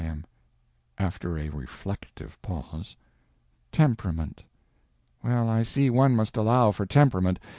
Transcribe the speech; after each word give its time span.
M. 0.03 0.25
(_After 0.97 1.39
a 1.39 1.51
reflective 1.51 2.41
pause) 2.41 2.95
_Temperament. 3.71 4.39
Well, 5.21 5.47
I 5.47 5.61
see 5.61 5.91
one 5.91 6.15
must 6.15 6.37
allow 6.37 6.71
for 6.71 6.87
temperament. 6.87 7.37